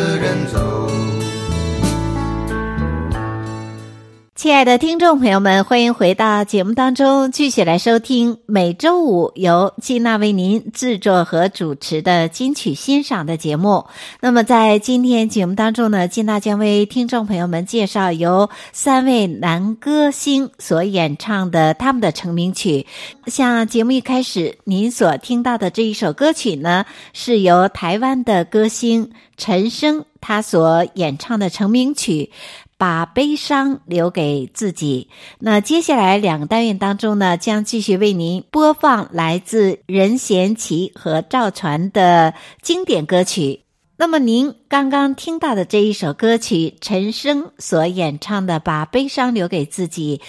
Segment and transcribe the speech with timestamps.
[0.00, 0.69] 个人走。
[4.40, 13.84] 亲爱的听众朋友们，欢迎回到节目当中，继续来收听每周五由金娜为您制作和主持的金曲欣赏的节目。
[14.18, 22.86] 那么在今天节目当中呢，金娜将为听众朋友们介绍由三位男歌星所演唱的他们的成名曲。
[23.26, 32.30] 像节目一开始您所听到的这一首歌曲呢，是由台湾的歌星陈升他所演唱的成名曲。
[32.80, 35.08] 把悲伤留给自己。
[35.38, 43.64] 那接下来两个单元当中呢，将继续为您播放来自任贤齐和赵传的经典歌曲。
[43.98, 50.22] 那么您刚刚听到的这一首歌曲，陈升所演唱的《把悲伤留给自己》，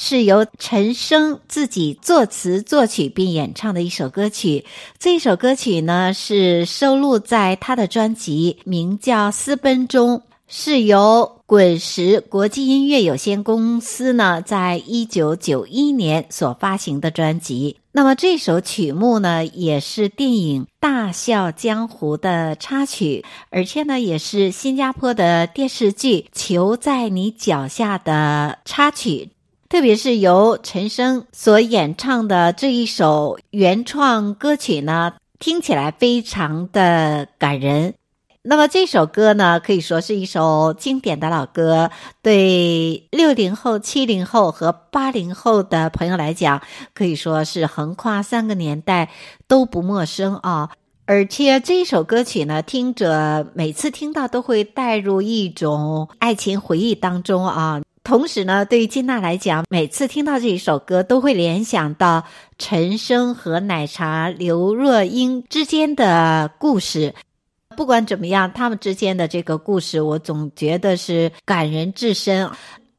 [0.00, 4.64] 是由陈升自己作词作曲并演唱的一首歌曲。
[5.00, 10.22] 这首歌曲呢，是收录在他的专辑，名叫《私奔》中。
[10.48, 17.78] 是由滚石国际音乐有限公司呢，在一九九一年所发行的专辑。
[17.90, 29.30] 那么这首曲目呢，也是电影《大笑江湖》的插曲，而且呢，也是新加坡的电视剧《球在你脚下》的插曲。
[29.68, 37.94] 特别是由陈升所演唱的这一首原创歌曲呢，听起来非常的感人。
[38.48, 41.90] 那么这首歌呢，可以说是一首经典的老歌，
[42.22, 46.62] 对六零后、七零后和八零后的朋友来讲，
[46.94, 49.10] 可以说是横跨三个年代
[49.48, 50.70] 都不陌生啊。
[51.06, 57.82] 而且这首歌曲呢，听着每次听到都会带入一种爱情回忆当中啊。
[58.04, 62.22] 同时呢，对于金娜来讲，每次听到这一首歌，都会联想到
[62.58, 67.16] 陈升和奶茶刘若英之间的故事。
[67.76, 72.50] 不管怎么样，他们之间的这个故事，我总觉得是感人至深。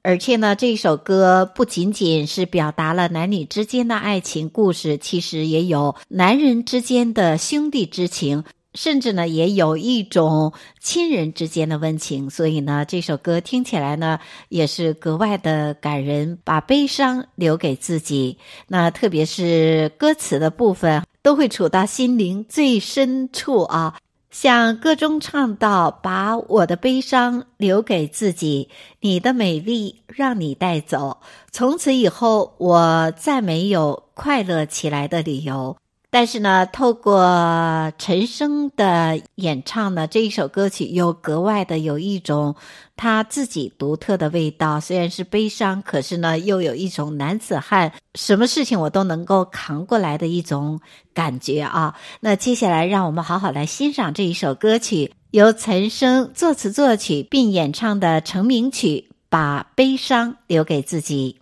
[0.03, 12.29] 而且呢，这首歌不仅仅是表达了男女之间的爱情故事，其实也有男人之间的兄弟之情，甚至呢，也有一种亲人之间的温情。
[12.29, 18.37] 所以呢，这首歌听起来呢，也是格外的感人，把悲伤留给自己。
[18.69, 23.95] 那特别是歌词的部分，都会触到心灵最深处啊。
[24.39, 31.21] 像歌中唱到：“把我的悲伤留给自己，你的美丽让你带走，
[31.51, 35.75] 从此以后我再没有快乐起来的理由。”
[36.19, 42.55] 但是呢，透过陈升的演唱呢，这一首歌曲又格外的有一种
[42.95, 44.79] 他自己独特的味道。
[44.79, 50.79] 虽然是悲伤，可是呢，又有一种男子汉，什么事情我都能够扛过来的一种
[51.13, 51.93] 感觉啊。
[52.19, 61.37] 那接下来，让我们好好来欣赏这一首歌曲，由陈升作词作曲并演唱的成名曲《把悲伤留给自己》。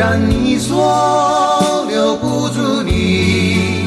[0.00, 3.84] 然你说留不住你，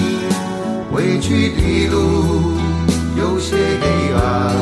[0.91, 2.53] 回去的路
[3.17, 4.55] 有些黑暗，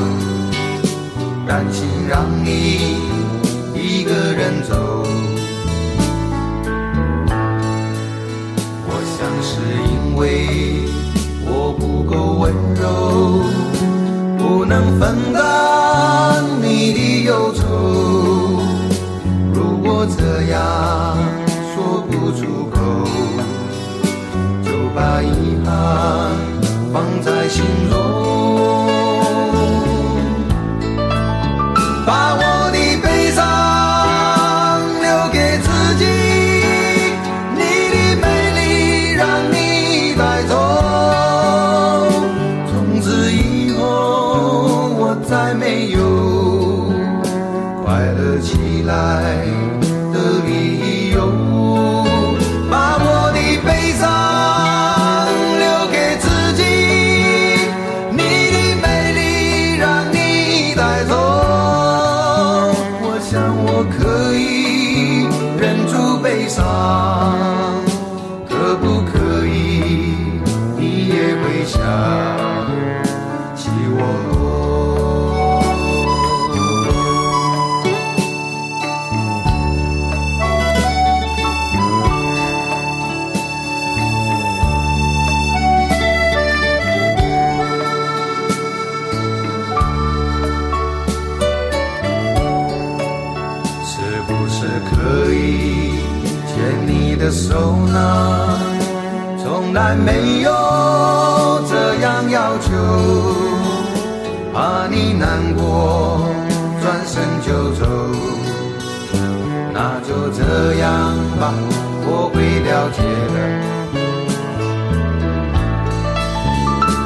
[1.45, 2.95] 担心让你
[3.75, 5.03] 一个人走。
[8.87, 9.51] 我想是
[9.91, 10.85] 因为
[11.45, 13.43] 我不够温柔，
[14.37, 15.70] 不能分担
[27.51, 28.50] 心中，
[73.55, 73.97] 起我
[93.83, 93.91] 是
[94.27, 95.39] 不是可以
[96.47, 96.53] 牵
[96.87, 98.57] 你的手呢？
[99.43, 100.51] 从来没有。
[104.53, 106.27] 怕你难过，
[106.81, 107.85] 转身就走。
[109.73, 110.39] 那就这
[110.75, 111.53] 样吧，
[112.05, 112.99] 我会了解
[113.33, 113.35] 的。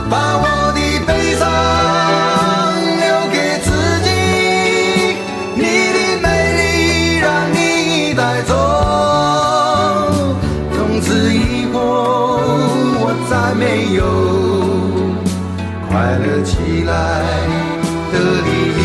[0.09, 0.43] 把我
[0.73, 1.43] 的悲伤
[3.01, 3.67] 留给自
[4.03, 4.07] 己，
[5.55, 5.63] 你
[5.93, 6.25] 的美
[6.57, 6.61] 丽
[7.19, 7.55] 让你
[8.13, 8.51] 带走。
[10.73, 11.37] 从此以
[11.73, 11.77] 后，
[12.97, 13.63] 我再没
[13.95, 14.24] 有。
[16.15, 17.21] 快乐起来
[18.13, 18.84] 的力量。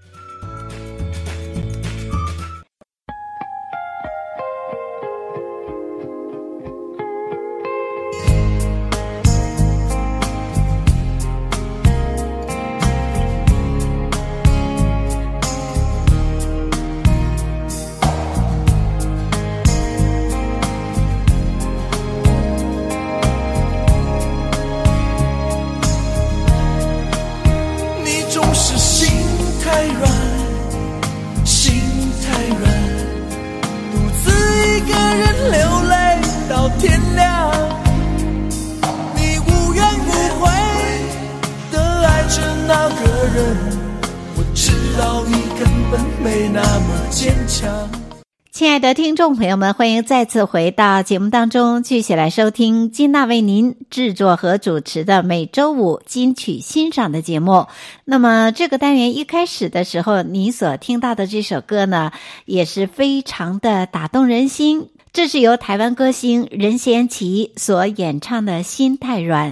[49.21, 57.67] 众朋友们，欢迎再次回到节目当中，继续来收听金娜为您制作和主持的每周五金曲欣赏的节目。
[58.03, 62.11] 那么这个单元一开始的时候，你所听到的这首歌呢，
[62.45, 64.89] 也是非常的打动人心。
[65.13, 69.51] 这是由台湾歌星任贤齐所演唱的《心太软》。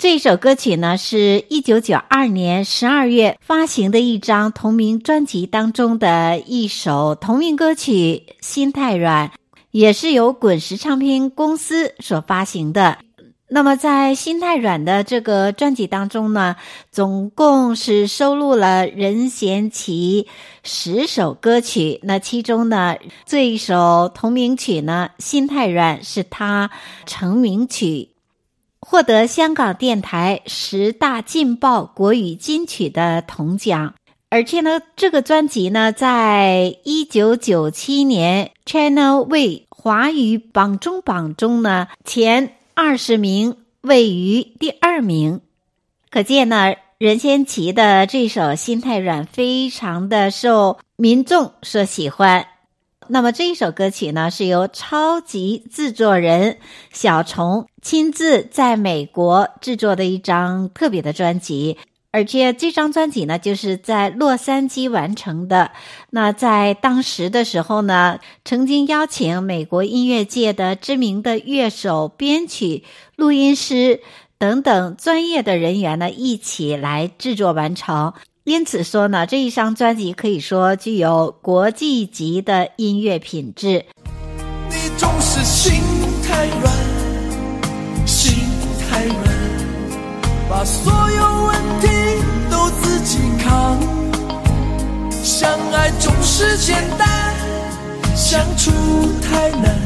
[0.00, 9.28] 这首歌曲呢，是一九九二年十二月发行的一张同名专辑当中的一首同名歌曲《心太软》，
[9.72, 12.96] 也是由滚石唱片公司所发行的。
[13.50, 16.56] 那么，在《心太软》的这个专辑当中呢，
[16.90, 20.26] 总共是收录了任贤齐
[20.62, 22.00] 十首歌曲。
[22.04, 26.70] 那其中呢，这一首同名曲呢，《心太软》是他
[27.04, 28.09] 成名曲。
[28.90, 33.94] 获得香港电台十大劲爆国语金曲的铜奖，
[34.30, 45.40] 而且呢，这个专辑呢，在一九九七年 Channel V 华语榜中榜中呢，前二十名位于第二名，
[46.10, 52.44] 可见呢，任贤齐的这首《心太软》非常的受民众所喜欢。
[53.12, 56.58] 那么这一首歌曲呢，是由超级制作人
[56.92, 61.76] 小虫亲自在美国制作的一张特别的专辑，
[62.12, 65.72] 而且这张专辑呢，就是在洛杉矶完成的。
[66.10, 72.84] 那在当时的时候呢，曾经邀请美国音乐界的知名的乐手、编曲、
[73.16, 74.00] 录音师
[74.38, 78.12] 等等专业的人员呢，一起来制作完成。
[78.44, 83.84] 因此说呢，这一张专辑可以说具有国际级的音乐品质。
[84.70, 85.82] 你总是心
[86.26, 88.32] 太软，心
[88.88, 89.18] 太软，
[90.48, 91.88] 把所有问题
[92.50, 93.78] 都自己扛。
[95.22, 97.34] 相爱总是简单，
[98.16, 98.70] 相处
[99.20, 99.78] 太难，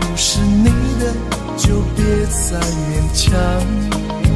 [0.00, 0.64] 不是你
[0.98, 1.14] 的
[1.56, 4.27] 就别再勉强。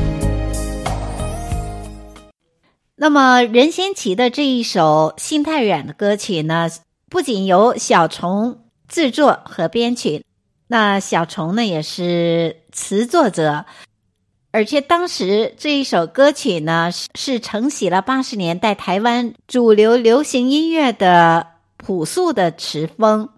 [3.02, 6.70] 那么任贤齐的这一首《心太软》的歌曲呢，
[7.10, 10.24] 不仅由小虫制作和编曲，
[10.68, 13.64] 那小虫呢也是词作者，
[14.52, 23.30] 而且当时这一首歌曲呢是是承袭了八十年代台湾主流流行音乐的朴素的词风，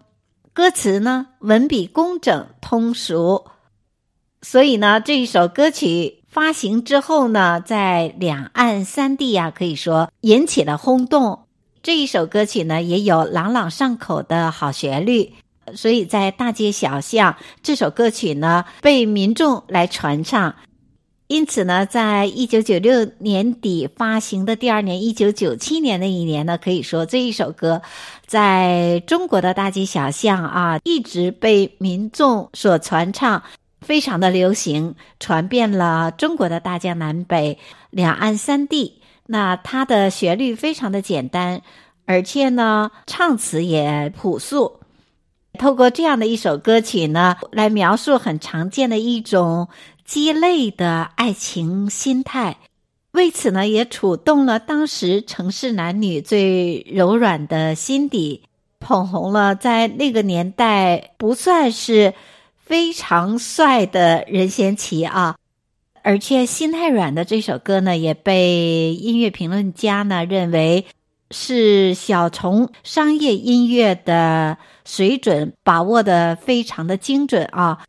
[0.53, 3.45] 歌词呢文笔工整通俗，
[4.43, 6.21] 所以呢这一首歌曲。
[6.35, 11.45] 发行之后呢，在两岸三地啊，可以说引起了轰动。
[11.81, 15.31] 这一首歌曲呢，也有朗朗上口的好旋律，
[15.75, 20.53] 所以在大街小巷，这首歌曲呢被民众来传唱。
[21.27, 27.81] 因此呢，在一九九六年底发行的第二年，一九九七年那一年呢，可以说这一首歌
[28.27, 33.41] 在中国的大街小巷啊，一直被民众所传唱。
[33.85, 37.59] 非常的流行，传遍了中国的大江南北、
[37.91, 38.99] 两岸三地。
[39.27, 41.61] 那它的旋律非常的简单，
[42.07, 44.79] 而且呢，唱词也朴素。
[45.59, 49.67] 透过这样的一首歌曲呢，来描述很常见的一种
[50.03, 52.57] 鸡肋的爱情心态，
[53.11, 58.41] 为此呢，也触动了当时城市男女最柔软的心底，
[58.79, 62.15] 捧红了在那个年代不算是。
[62.65, 65.37] 非常帅的任贤齐啊，
[66.01, 70.87] 而且《心太软》的这首歌呢，也被音乐评论家呢认为
[71.29, 77.85] 是小虫商业音乐的水准把握的非常的精准啊。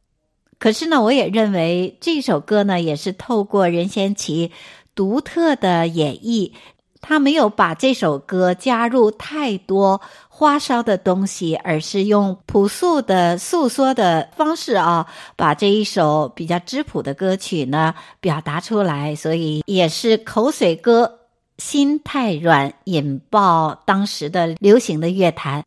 [0.59, 4.52] 可是呢，我也认为这首歌呢，也是透过任贤齐
[4.95, 6.52] 独特的演绎。
[7.00, 10.00] 他没有把这首歌加入太多
[10.38, 21.21] 花哨的东西，而是用朴素的诉说的方式啊，把这一首比较质朴的歌曲呢表达出来，所以也是口水歌
[21.64, 25.64] 《心太软》引爆当时的流行的乐坛。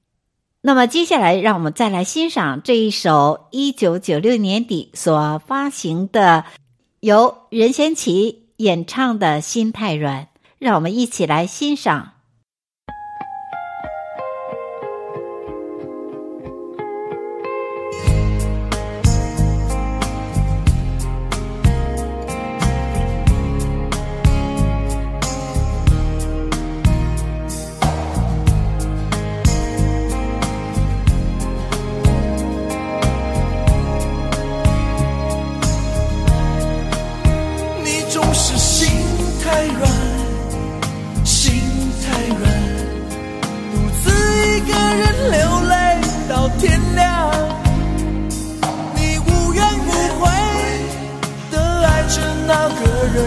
[0.61, 6.45] 那么接下来，让我们再来欣赏这一首一九九六年底所发行的
[6.99, 10.25] 由任贤齐演唱的《心太软》。
[10.59, 12.11] 让我们一起来欣赏。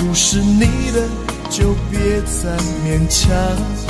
[0.00, 1.06] 不是你的
[1.50, 3.89] 就别再勉强。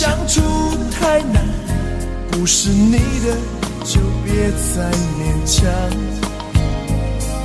[0.00, 0.40] 相处
[0.90, 1.46] 太难，
[2.30, 3.36] 不是你的
[3.84, 5.70] 就别再勉强，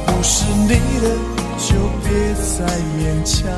[0.05, 0.69] 不是你
[1.01, 1.17] 的
[1.57, 2.65] 就别再
[2.95, 3.51] 勉强。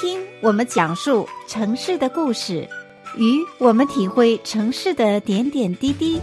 [0.00, 2.68] 听我们讲述城市的故事，
[3.16, 6.20] 与我们体会城市的点点滴滴。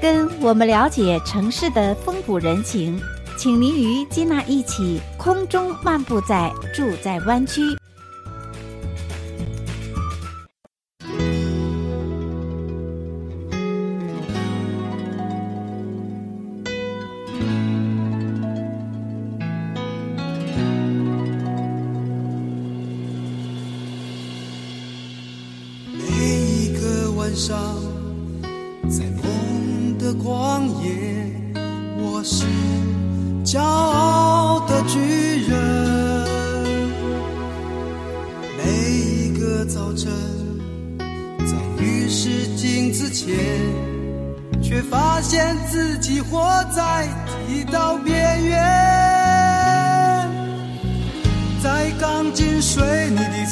[0.00, 2.98] 跟我们了解城市的风土人情，
[3.40, 7.79] 请您与吉娜一起空中漫步在住在湾区。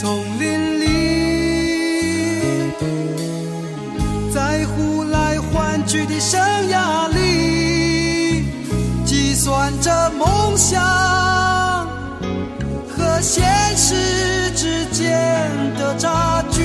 [0.09, 0.87] 丛林里。
[4.33, 6.41] 在呼来唤去的生
[6.71, 8.47] 涯里，
[9.05, 10.81] 计算着梦想
[12.89, 13.45] 和现
[13.77, 15.05] 实之间
[15.77, 16.58] 的差距。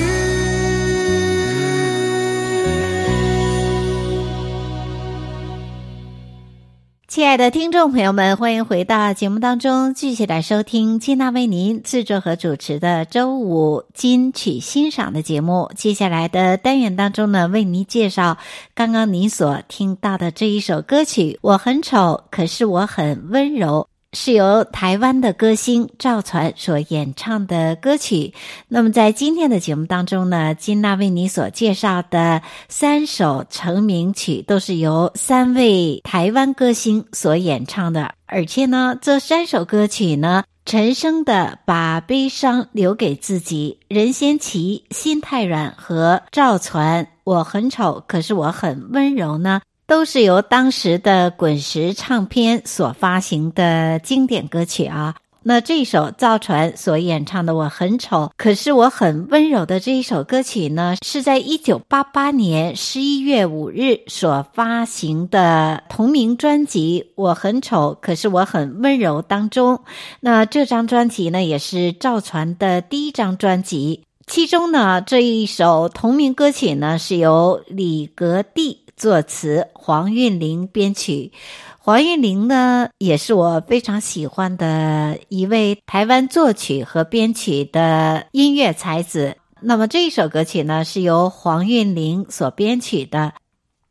[7.14, 15.70] 亲爱的听众朋友们，欢迎回到节目当中，继续来收听金娜为您制作和主持的周五金曲欣赏的节目。
[15.76, 18.36] 接下来的单元当中呢，为您介绍
[18.74, 23.86] 刚刚您所听到的这一首歌曲《我很丑，可是我很温柔》。
[24.14, 28.32] 是由台湾的歌星赵传所演唱的歌曲。
[28.68, 38.14] 那么，在今天的节目当中呢，金娜为你所介绍的三首成名曲，都是由三位台湾歌星所演唱的。
[38.26, 49.60] 而且呢，这三首歌曲呢，陈升的《把悲伤留给自己》，任贤齐《心太软》和赵传《我很丑，可是我很温柔》呢。
[49.86, 55.14] 都是由当时的滚石唱片所发行的经典歌曲啊。
[55.46, 69.80] 那这首赵传所演唱的《我很丑，可是我很温柔》的这一首歌曲呢，是在一九八八年十一月五日所发行的同名专辑《我很丑，可是我很温柔》当中。
[70.20, 74.00] 那这张专辑呢，也是赵传的第一张专辑。
[74.26, 78.83] 其中呢，这一首同名歌曲呢，是由李格弟。
[78.96, 81.32] 作词黄韵玲编曲，
[81.78, 89.36] 黄韵玲呢也是我非常喜欢的一位台湾作曲和编曲的音乐才子。
[89.60, 93.32] 那么这一首歌曲呢是由黄韵玲所编曲的，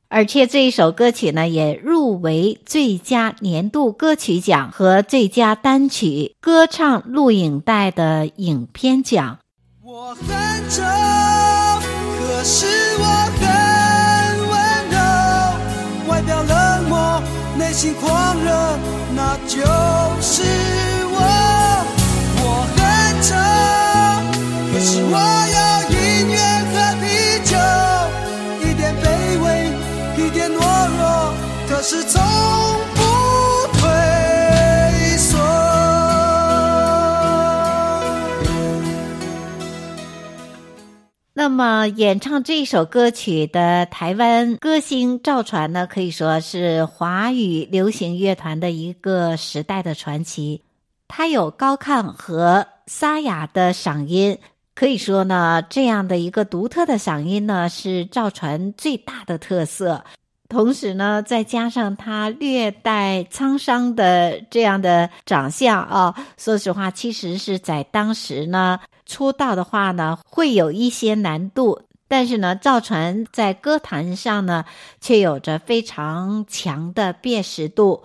[0.07, 9.39] 而且这一首歌曲呢也入围最佳年度歌曲奖和最佳单曲歌唱录影带的影片奖。
[9.83, 10.25] 我很
[10.69, 10.81] 丑，
[12.19, 12.65] 可是
[12.99, 13.42] 我
[17.73, 18.77] 心狂热，
[19.15, 19.57] 那就
[20.21, 20.43] 是
[21.09, 21.17] 我。
[22.37, 22.79] 我很
[23.23, 23.33] 丑，
[24.71, 25.13] 可是我
[25.49, 25.57] 有
[25.89, 25.97] 音
[26.29, 26.37] 乐
[26.69, 27.03] 和啤
[27.49, 27.51] 酒，
[28.61, 29.05] 一点卑
[29.43, 29.45] 微，
[30.23, 30.55] 一点懦
[30.97, 31.33] 弱，
[31.67, 32.21] 可是从
[41.35, 50.61] 那么，演唱这首歌曲的台湾歌星赵传呢，可以说是华语流行乐团的一个时代的传奇。
[51.07, 54.37] 他有高亢和沙哑的嗓音，
[54.75, 60.03] 可以说呢，这样的一个独特的嗓音呢，是赵传最大的特色。
[60.47, 68.79] 同时呢，再加上他略带沧桑的这样的长相啊，说实话，其实是在当时呢。
[69.05, 74.65] 出道的话呢，会有一些难度，但是呢，赵传在歌坛上呢，
[75.01, 78.03] 却有着非常强的辨识度。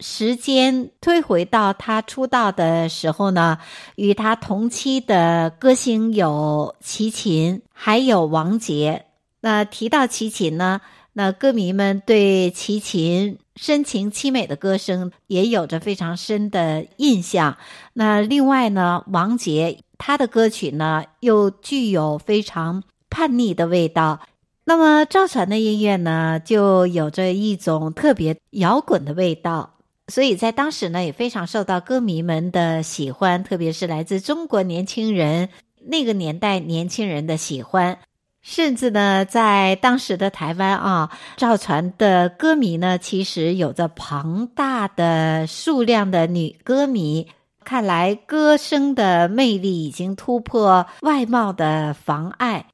[0.00, 3.58] 时间推回到他出道的时候呢，
[3.94, 9.06] 与他同期的歌星有齐秦，还有王杰。
[9.40, 10.80] 那提到齐秦呢，
[11.14, 17.56] 那歌迷们对齐秦深情凄美的歌声也有着非常深的印象。
[17.94, 19.78] 那另外呢，王杰。
[19.96, 24.20] 他的歌曲呢，又具有非常叛逆的味道。
[24.64, 29.74] 那么赵传的音乐呢，就有着一种特别摇滚的味道，
[30.08, 35.48] 所以在当时呢，也非常受到歌迷们的喜欢，特别是来自中国年轻人
[35.86, 37.98] 那个年代年轻人的喜欢。
[38.44, 47.26] 甚至呢，在当时的台湾啊，赵传的歌迷呢，其实有着庞大的数量的女歌迷。
[47.64, 52.66] 看来歌声的魅力已经突破外貌的妨碍，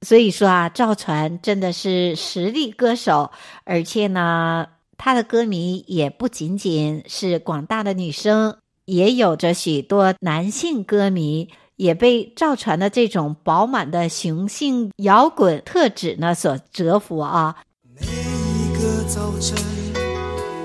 [0.00, 3.30] 所以说啊，赵传真的是实力歌手，
[3.64, 8.56] 而且呢，他的歌迷也不仅仅是广大的女生，
[8.86, 17.56] 也有着许多男性歌迷，也被赵传的这种饱满的雄性摇滚特质呢所折服啊。
[17.98, 19.56] 每一个早晨，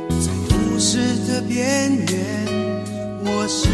[0.10, 2.46] 在都市的边缘。
[3.24, 3.70] 我是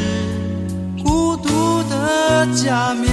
[1.04, 3.12] 孤独的假面，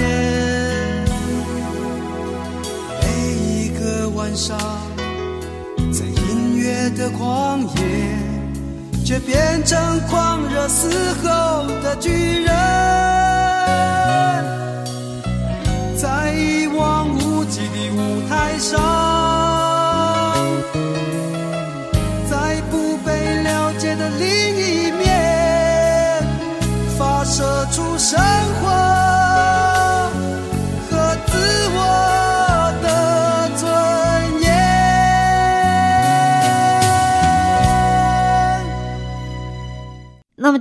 [3.01, 4.59] 每一个晚上，
[5.91, 10.91] 在音乐的旷野，却变成狂热嘶
[11.23, 12.11] 吼的巨
[12.45, 12.53] 人，
[15.96, 19.08] 在一望无际的舞台上。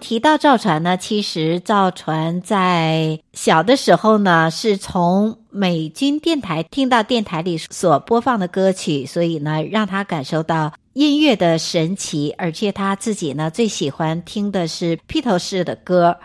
[0.07, 16.17] 提到赵传呢，其实赵传在小的时候呢，是从美军电台听到电台里所播放的歌曲，所以呢，让他感受到音乐的神奇，而且他自己呢，最喜欢听的是披头士的歌。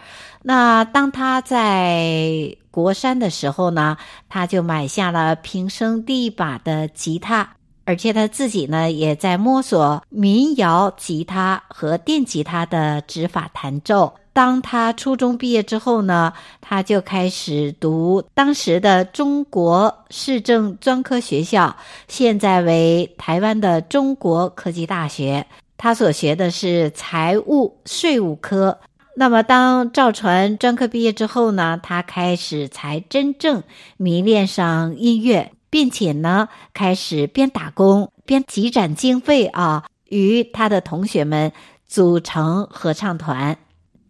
[0.45, 3.97] 那当他在国山的时候呢，
[4.29, 14.15] 他就买下了平生第一把的吉他，而且他自己呢也在摸索民谣吉他和电吉他的指法弹奏。
[14.35, 21.77] 当他初中毕业之后呢，他就开始读当时的中国市政专科学校，
[22.09, 25.47] 现在为台湾的中国科技大学。
[25.77, 28.79] 他所学的是财务税务科。
[29.15, 33.63] 那么，当赵传专科毕业之后呢，他开始才真正
[33.99, 41.51] 迷恋上音乐，并且呢，开始边打工边积攒经费啊，与他的同学们
[41.87, 43.57] 组成合唱团。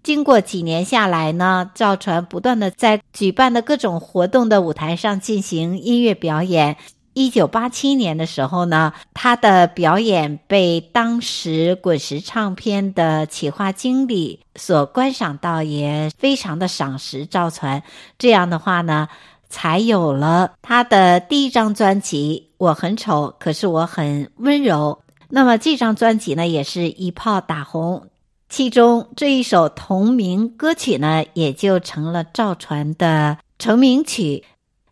[0.02, 6.76] 经过几年下来呢，赵传不断的在举办的各种活动的舞台上进行音乐表演。
[7.14, 17.82] 一九八七年的时候呢，他的表演被当时滚石唱片的企划经理所观赏到，也非常的赏识赵传。
[18.18, 19.08] 这样的话呢，
[19.52, 24.98] 才有了他的第一张专辑《我很丑，可是我很温柔》。
[25.28, 28.06] 那么这张专辑呢，也是一炮打红，
[28.48, 34.44] 其中这一首同名歌曲呢，也就成了赵传的成名曲。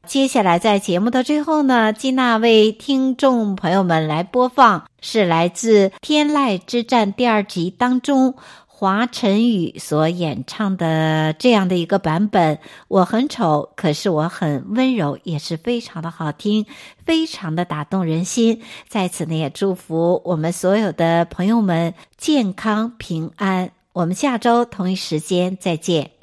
[0.06, 8.34] 接下来，在节目的最后呢，金娜为听众朋友们来播放，是来自《天籁之战》第二集当中
[8.80, 12.58] 华晨宇所演唱的这样的一个版本。
[12.88, 16.64] 我很丑，可是我很温柔，也是非常的好听，
[17.04, 18.62] 非常的打动人心。
[18.88, 23.70] 在此呢，也祝福我们所有的朋友们健康平安。
[23.92, 26.19] 我们下周同一时间再见。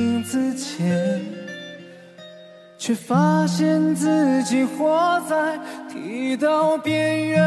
[0.00, 1.20] 室镜子前，
[2.78, 5.58] 却发现自己活在
[5.92, 7.38] 剃刀边缘。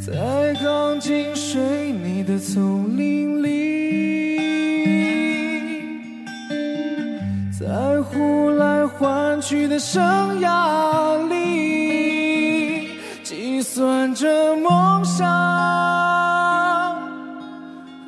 [0.00, 1.60] 在钢筋水
[1.92, 4.38] 泥的丛林里，
[7.58, 10.02] 在呼来唤去的生
[10.40, 12.88] 涯里，
[13.22, 15.53] 计算着梦想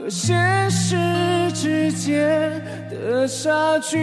[0.06, 0.96] 和现实
[1.52, 3.98] 之间的差距。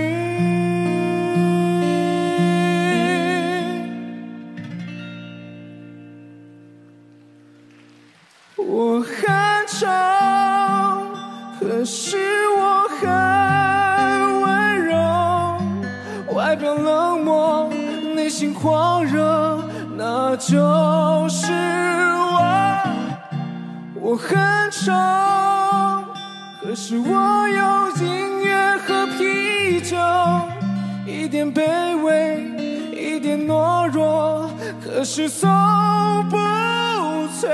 [8.57, 9.15] 我很
[9.65, 9.87] 丑
[11.57, 12.17] 可是
[12.49, 13.07] 我很
[14.41, 17.69] 温柔，外表冷漠，
[18.13, 19.57] 内心狂热，
[19.95, 22.43] 那就是我。
[24.01, 24.37] 我很
[24.69, 24.91] 丑，
[26.73, 29.95] 可是我有音乐和啤酒，
[31.05, 31.61] 一点卑
[32.01, 32.41] 微，
[32.91, 34.49] 一点懦弱，
[34.83, 35.47] 可是从
[36.31, 36.35] 不
[37.39, 37.47] 脆。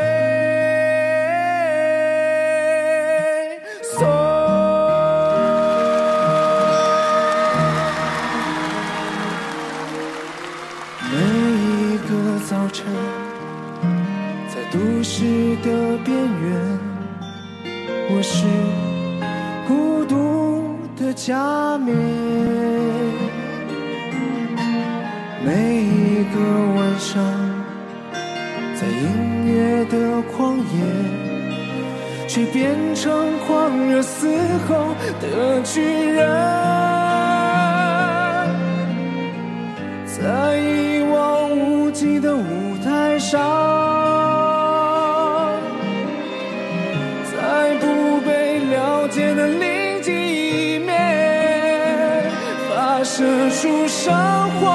[32.59, 34.27] 变成狂热嘶
[34.67, 36.27] 吼的巨人，
[40.05, 43.39] 在一望无际的舞台上，
[47.31, 52.29] 在不被了解的另一面，
[52.69, 54.13] 发射出生
[54.59, 54.67] 活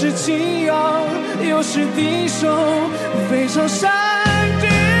[0.00, 0.74] 是情友，
[1.42, 2.46] 又是敌手，
[3.28, 3.90] 非常善
[4.60, 4.97] 妒。